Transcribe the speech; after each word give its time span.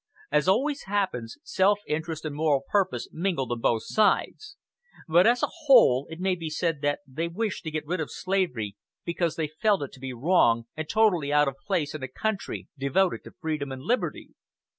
As 0.31 0.47
always 0.47 0.85
happens, 0.85 1.37
self 1.43 1.77
interest 1.87 2.25
and 2.25 2.35
moral 2.35 2.63
purpose 2.67 3.07
mingled 3.11 3.51
on 3.51 3.59
both 3.61 3.83
sides; 3.85 4.57
but, 5.07 5.27
as 5.27 5.43
a 5.43 5.49
whole, 5.65 6.07
it 6.09 6.19
may 6.19 6.33
be 6.33 6.49
said 6.49 6.81
that 6.81 7.01
they 7.05 7.27
wished 7.27 7.63
to 7.65 7.69
get 7.69 7.85
rid 7.85 7.99
of 7.99 8.09
slavery 8.09 8.75
because 9.05 9.35
they 9.35 9.49
felt 9.61 9.83
it 9.83 9.91
to 9.91 9.99
be 9.99 10.11
wrong, 10.11 10.65
and 10.75 10.89
totally 10.89 11.31
out 11.31 11.47
of 11.47 11.53
place 11.67 11.93
in 11.93 12.01
a 12.01 12.07
country 12.07 12.67
devoted 12.79 13.23
to 13.25 13.31
freedom 13.39 13.71
and 13.71 13.83
liberty. 13.83 14.29